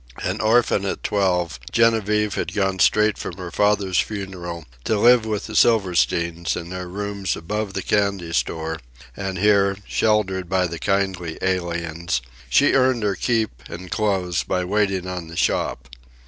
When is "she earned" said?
12.49-13.03